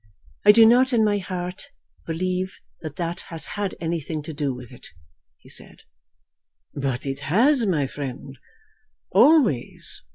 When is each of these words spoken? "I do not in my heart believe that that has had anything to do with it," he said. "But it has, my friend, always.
"I 0.45 0.51
do 0.51 0.65
not 0.65 0.93
in 0.93 1.05
my 1.05 1.19
heart 1.19 1.69
believe 2.07 2.57
that 2.81 2.95
that 2.95 3.21
has 3.29 3.45
had 3.45 3.75
anything 3.79 4.23
to 4.23 4.33
do 4.33 4.51
with 4.51 4.71
it," 4.71 4.87
he 5.37 5.47
said. 5.47 5.83
"But 6.73 7.05
it 7.05 7.19
has, 7.19 7.67
my 7.67 7.85
friend, 7.85 8.39
always. 9.11 10.03